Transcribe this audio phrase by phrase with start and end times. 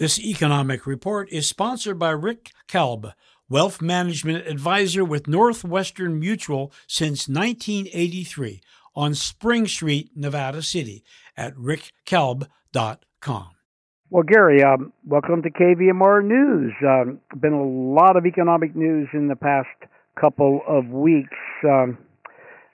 [0.00, 3.12] This economic report is sponsored by Rick Kalb,
[3.50, 8.62] wealth management advisor with Northwestern Mutual since 1983
[8.96, 11.04] on Spring Street, Nevada City
[11.36, 12.48] at rickkalb.com.
[14.08, 16.72] Well, Gary, um, welcome to KVMR News.
[16.82, 19.68] Um, been a lot of economic news in the past
[20.18, 21.98] couple of weeks, um,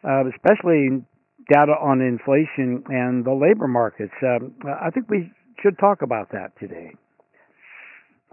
[0.04, 1.04] uh, especially
[1.52, 4.14] data on inflation and the labor markets.
[4.22, 6.92] Um, I think we should talk about that today.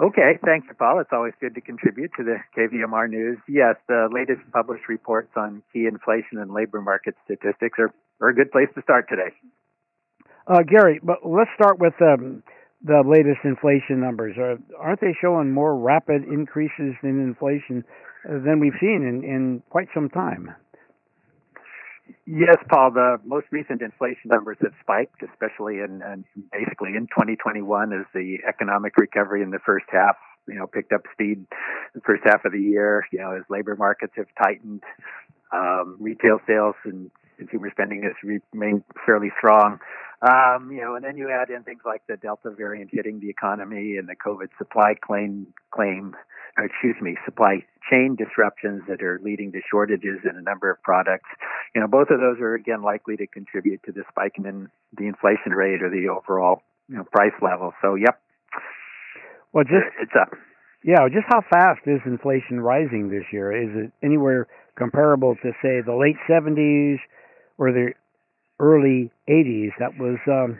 [0.02, 1.00] Okay, thanks, Paul.
[1.00, 3.38] It's always good to contribute to the KVMR news.
[3.48, 8.34] Yes, the latest published reports on key inflation and labor market statistics are, are a
[8.36, 9.30] good place to start today.
[10.48, 12.42] Uh, Gary, but let's start with um,
[12.84, 14.36] the latest inflation numbers.
[14.38, 17.86] Are, aren't they showing more rapid increases in inflation
[18.26, 20.56] than we've seen in, in quite some time?
[22.26, 22.92] Yes, Paul.
[22.92, 28.40] The most recent inflation numbers have spiked, especially in, in basically in 2021, as the
[28.48, 30.16] economic recovery in the first half,
[30.48, 31.46] you know, picked up speed.
[31.94, 34.84] The first half of the year, you know, as labor markets have tightened,
[35.52, 39.80] um, retail sales and consumer spending has remained fairly strong.
[40.22, 43.30] Um, you know, and then you add in things like the Delta variant hitting the
[43.30, 46.16] economy and the COVID supply claim claim,
[46.58, 50.82] or excuse me, supply chain disruptions that are leading to shortages in a number of
[50.82, 51.30] products.
[51.76, 55.08] You know, both of those are again likely to contribute to the spike in the
[55.08, 57.74] inflation rate or the overall you know price level.
[57.82, 58.22] So, yep.
[59.52, 60.38] Well, just it's up.
[60.84, 63.52] Yeah, just how fast is inflation rising this year?
[63.52, 67.00] Is it anywhere comparable to say the late 70s
[67.64, 67.94] or the
[68.60, 69.72] early 80s.
[69.80, 70.60] That was um,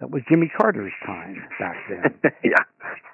[0.00, 2.32] that was Jimmy Carter's time back then.
[2.44, 2.64] yeah.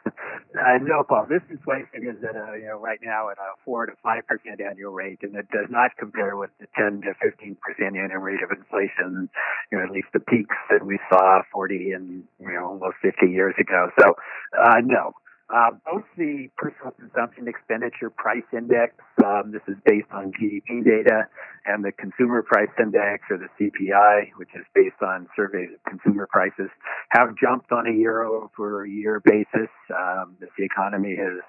[0.06, 1.26] Uh, no, Paul.
[1.28, 4.60] This inflation is at a you know right now at a four to five percent
[4.60, 8.42] annual rate, and it does not compare with the ten to fifteen percent annual rate
[8.42, 9.28] of inflation.
[9.70, 13.30] You know, at least the peaks that we saw forty and you know almost fifty
[13.30, 13.90] years ago.
[14.00, 14.14] So,
[14.58, 15.12] uh, no,
[15.52, 21.26] uh, both the personal consumption expenditure price index, um, this is based on GDP data,
[21.66, 26.28] and the consumer price index, or the CPI, which is based on surveys of consumer
[26.30, 26.70] prices,
[27.10, 31.42] have jumped on a year-over-year basis um, the economy has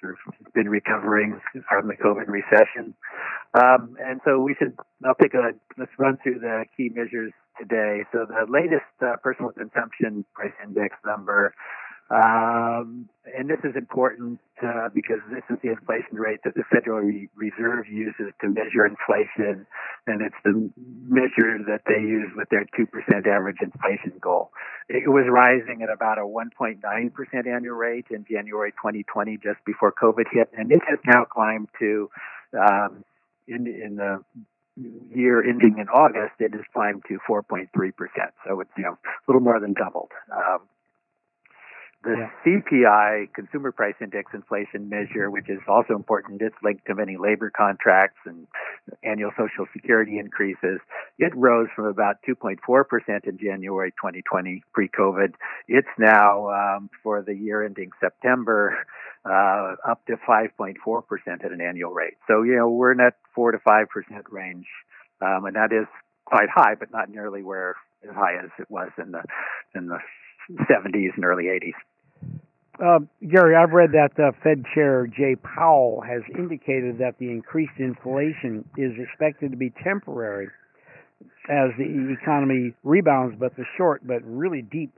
[0.00, 2.94] sort of been recovering from the COVID recession.
[3.54, 8.04] Um, and so we should, I'll take a, let's run through the key measures today.
[8.12, 11.54] So the latest uh, personal consumption price index number
[12.10, 17.00] um, and this is important uh, because this is the inflation rate that the Federal
[17.36, 19.66] Reserve uses to measure inflation,
[20.06, 20.70] and it's the
[21.06, 22.86] measure that they use with their 2%
[23.26, 24.50] average inflation goal.
[24.88, 26.80] It was rising at about a 1.9%
[27.46, 32.10] annual rate in January 2020, just before COVID hit, and it has now climbed to,
[32.58, 33.04] um,
[33.46, 34.24] in, in the
[35.14, 37.68] year ending in August, it has climbed to 4.3%.
[38.46, 40.10] So it's, you know, a little more than doubled.
[40.32, 40.60] Um,
[42.08, 42.60] the yeah.
[42.60, 47.50] CPI, Consumer Price Index inflation measure, which is also important, it's linked to many labor
[47.54, 48.46] contracts and
[49.04, 50.80] annual Social Security increases.
[51.18, 52.56] It rose from about 2.4%
[53.24, 55.34] in January 2020 pre-COVID.
[55.68, 58.86] It's now, um, for the year ending September,
[59.24, 60.74] uh, up to 5.4%
[61.44, 62.14] at an annual rate.
[62.26, 63.86] So, you know, we're in that 4 to 5%
[64.30, 64.66] range.
[65.20, 65.86] Um, and that is
[66.24, 67.76] quite high, but not nearly where
[68.08, 69.22] as high as it was in the
[69.74, 69.98] in the
[70.50, 71.74] 70s and early 80s.
[72.82, 77.78] Uh, Gary, I've read that uh, Fed Chair Jay Powell has indicated that the increased
[77.78, 80.48] inflation is expected to be temporary
[81.50, 84.92] as the economy rebounds, but the short but really deep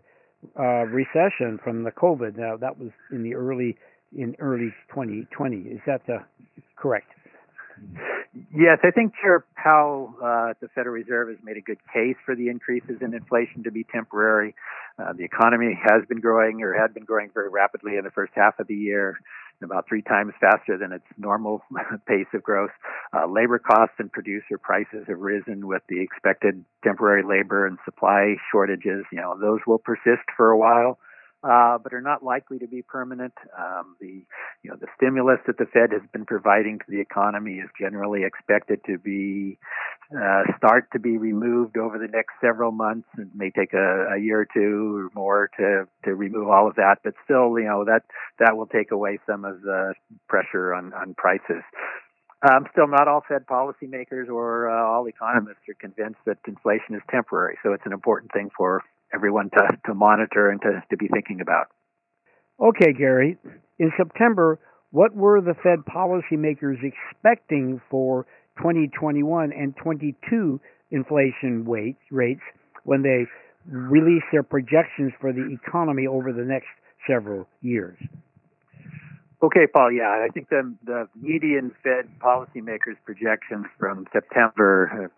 [0.58, 2.36] uh, recession from the COVID.
[2.36, 3.78] Now that was in the early
[4.14, 5.56] in early 2020.
[5.56, 6.02] Is that
[6.76, 7.06] correct?
[8.54, 12.16] Yes, I think Chair Powell uh, at the Federal Reserve has made a good case
[12.24, 14.54] for the increases in inflation to be temporary.
[15.20, 18.58] The economy has been growing or had been growing very rapidly in the first half
[18.58, 19.20] of the year,
[19.62, 21.62] about three times faster than its normal
[22.08, 22.70] pace of growth.
[23.12, 28.36] Uh, labor costs and producer prices have risen with the expected temporary labor and supply
[28.50, 29.04] shortages.
[29.12, 30.98] You know, those will persist for a while
[31.42, 33.32] uh, but are not likely to be permanent.
[33.58, 34.24] Um, the
[34.62, 38.24] you know the stimulus that the Fed has been providing to the economy is generally
[38.24, 39.58] expected to be
[40.14, 43.08] uh, start to be removed over the next several months.
[43.16, 46.76] It may take a, a year or two or more to to remove all of
[46.76, 48.02] that, but still, you know that
[48.38, 49.94] that will take away some of the
[50.28, 51.62] pressure on on prices.
[52.42, 57.02] Um, still, not all Fed policymakers or uh, all economists are convinced that inflation is
[57.10, 57.58] temporary.
[57.62, 58.82] So it's an important thing for
[59.14, 61.66] everyone to, to monitor and to, to be thinking about.
[62.60, 63.38] Okay, Gary.
[63.78, 64.58] In September,
[64.90, 68.26] what were the Fed policymakers expecting for
[68.58, 70.60] 2021 and 22
[70.90, 71.64] inflation
[72.10, 72.42] rates
[72.84, 73.26] when they
[73.66, 76.68] released their projections for the economy over the next
[77.08, 77.98] several years.
[79.42, 79.92] Okay, Paul.
[79.92, 85.10] Yeah, I think the the median Fed policymakers projections from September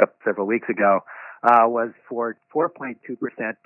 [0.00, 1.00] uh, several weeks ago
[1.42, 2.96] uh, was for 4.2%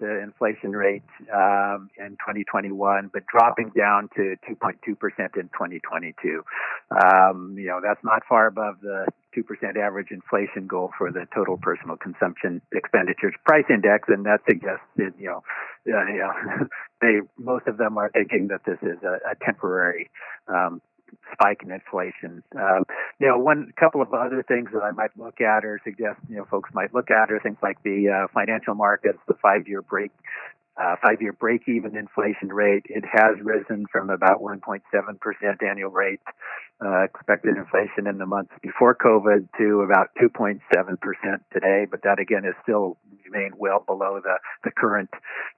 [0.02, 1.02] uh, inflation rate
[1.32, 6.42] um, in 2021, but dropping down to 2.2% in 2022.
[6.90, 11.56] Um, you know, that's not far above the 2% average inflation goal for the total
[11.56, 15.42] personal consumption expenditures price index, and that suggests that, you know,
[15.88, 16.66] uh, you know
[17.00, 20.10] they, most of them are thinking that this is a, a temporary
[20.46, 20.80] um,
[21.32, 22.42] spike in inflation.
[22.56, 22.84] Um,
[23.18, 26.36] you know, one couple of other things that I might look at or suggest you
[26.36, 30.10] know folks might look at are things like the uh, financial markets, the five-year break.
[30.74, 32.86] Uh, five-year break-even inflation rate.
[32.86, 34.80] It has risen from about 1.7%
[35.62, 36.20] annual rate
[36.84, 40.60] uh, expected inflation in the months before COVID to about 2.7%
[41.52, 41.86] today.
[41.90, 45.10] But that again is still remain well below the the current,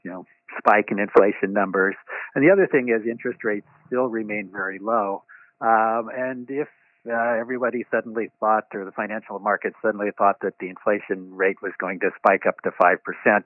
[0.03, 0.27] you know,
[0.59, 1.95] spike in inflation numbers.
[2.35, 5.23] And the other thing is interest rates still remain very low.
[5.61, 6.69] Um, and if
[7.09, 11.73] uh, everybody suddenly thought, or the financial markets suddenly thought that the inflation rate was
[11.79, 12.97] going to spike up to 5%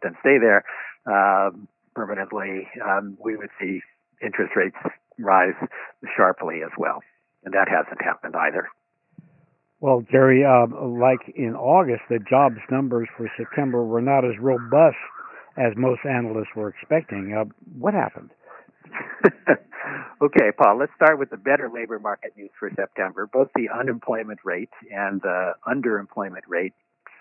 [0.03, 0.65] and stay there
[1.07, 3.81] um, permanently, um, we would see
[4.23, 4.77] interest rates
[5.19, 5.55] rise
[6.17, 7.03] sharply as well.
[7.45, 8.69] And that hasn't happened either.
[9.81, 14.97] Well, Gary, uh, like in August, the jobs numbers for September were not as robust
[15.57, 17.33] as most analysts were expecting.
[17.33, 17.45] Uh,
[17.79, 18.31] what happened?
[20.23, 23.27] okay, Paul, let's start with the better labor market news for September.
[23.27, 26.75] Both the unemployment rate and the underemployment rate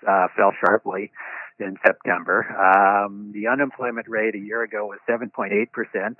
[0.07, 1.11] uh, fell sharply
[1.59, 2.45] in September.
[2.53, 6.15] Um, the unemployment rate a year ago was 7.8%.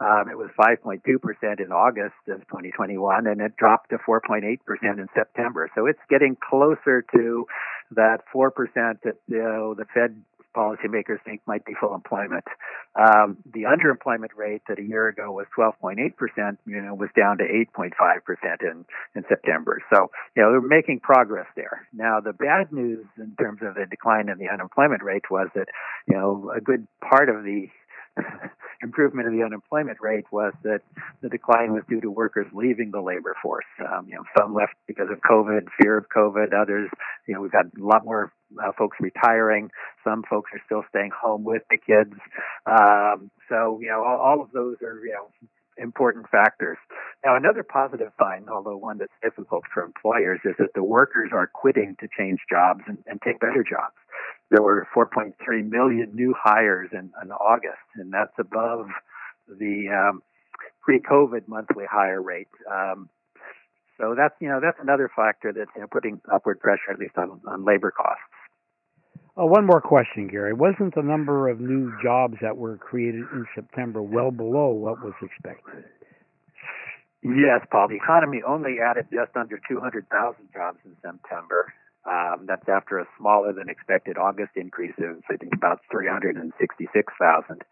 [0.00, 5.70] Um, it was 5.2% in August of 2021, and it dropped to 4.8% in September.
[5.74, 7.46] So it's getting closer to
[7.92, 10.22] that 4% that you know, the Fed
[10.56, 12.44] policymakers think might be full employment.
[12.98, 17.38] Um, the underemployment rate that a year ago was 12.8 percent, you know, was down
[17.38, 17.92] to 8.5
[18.24, 19.80] percent in in September.
[19.92, 21.86] So, you know, they're making progress there.
[21.92, 25.66] Now, the bad news in terms of the decline in the unemployment rate was that,
[26.08, 27.68] you know, a good part of the
[28.82, 30.80] improvement in the unemployment rate was that
[31.22, 33.66] the decline was due to workers leaving the labor force.
[33.80, 36.52] Um, you know, some left because of COVID, fear of COVID.
[36.54, 36.90] Others,
[37.26, 38.32] you know, we've got a lot more
[38.62, 39.70] uh, folks retiring.
[40.04, 42.14] Some folks are still staying home with the kids.
[42.66, 45.28] Um, so, you know, all, all of those are, you know,
[45.76, 46.78] important factors.
[47.24, 51.46] Now, another positive sign, although one that's difficult for employers, is that the workers are
[51.46, 53.94] quitting to change jobs and, and take better jobs
[54.50, 55.34] there were 4.3
[55.68, 58.88] million new hires in, in August, and that's above
[59.48, 60.22] the um,
[60.82, 62.48] pre-COVID monthly hire rate.
[62.70, 63.08] Um,
[63.98, 67.16] so that's you know that's another factor that's you know, putting upward pressure at least
[67.16, 68.22] on, on labor costs.
[69.36, 70.52] Oh, one more question, Gary.
[70.52, 75.14] Wasn't the number of new jobs that were created in September well below what was
[75.22, 75.84] expected?
[77.22, 77.88] Yes, Paul.
[77.88, 81.72] The economy only added just under 200,000 jobs in September.
[82.10, 87.62] Um, that's after a smaller than expected August increase of, I think, about 366,000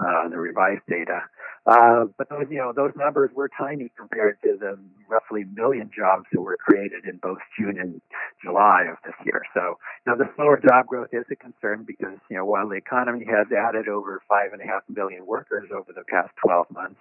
[0.00, 1.22] uh, the revised data.
[1.64, 4.76] Uh, but those, you know, those numbers were tiny compared to the
[5.08, 8.00] roughly million jobs that were created in both June and
[8.42, 9.42] July of this year.
[9.54, 12.74] So, you know, the slower job growth is a concern because, you know, while the
[12.74, 17.00] economy has added over five and a half million workers over the past 12 months,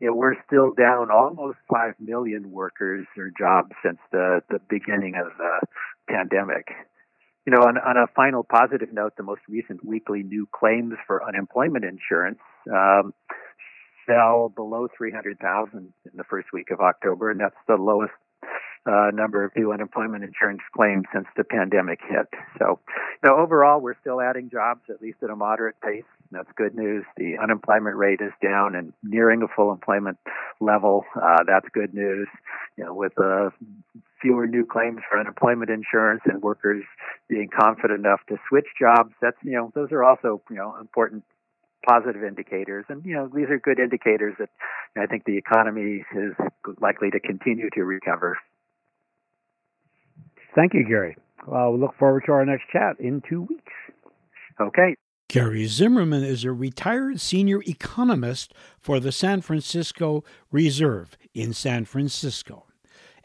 [0.00, 5.14] you know, we're still down almost 5 million workers or jobs since the, the beginning
[5.14, 5.66] of the
[6.08, 6.68] pandemic.
[7.46, 11.26] You know, on, on a final positive note, the most recent weekly new claims for
[11.26, 12.40] unemployment insurance
[12.72, 13.14] um,
[14.06, 18.12] fell below 300,000 in the first week of October, and that's the lowest
[18.86, 22.26] uh, number of new unemployment insurance claims since the pandemic hit.
[22.58, 22.78] So,
[23.22, 26.04] you know, overall, we're still adding jobs, at least at a moderate pace.
[26.30, 27.04] That's good news.
[27.16, 30.18] The unemployment rate is down and nearing a full employment
[30.60, 31.04] level.
[31.14, 32.28] Uh, that's good news.
[32.76, 33.50] You know, with uh,
[34.20, 36.84] fewer new claims for unemployment insurance and workers
[37.28, 41.22] being confident enough to switch jobs, that's you know, those are also you know important
[41.86, 42.84] positive indicators.
[42.88, 44.50] And, you know, these are good indicators that
[44.96, 46.34] I think the economy is
[46.80, 48.38] likely to continue to recover.
[50.54, 51.16] Thank you, Gary.
[51.46, 53.72] Uh, we look forward to our next chat in two weeks.
[54.60, 54.96] Okay.
[55.28, 62.66] Gary Zimmerman is a retired senior economist for the San Francisco Reserve in San Francisco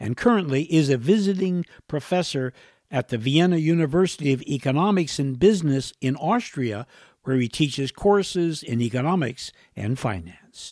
[0.02, 2.52] and currently is a visiting professor
[2.90, 6.88] at the Vienna University of Economics and Business in Austria,
[7.22, 10.41] where he teaches courses in economics and finance.